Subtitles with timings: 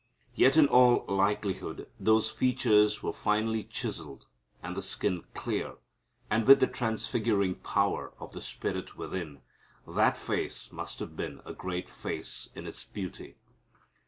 [0.33, 4.25] Yet in all likelihood those features were finely chiselled
[4.63, 5.75] and the skin clear,
[6.27, 9.43] and with the transfiguring power of the spirit within,
[9.87, 13.35] that face must have been a great face in its beauty.